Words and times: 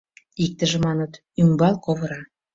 Иктыже 0.43 0.77
маныт: 0.85 1.13
ӱмбал 1.41 1.75
ковыра 1.85 2.21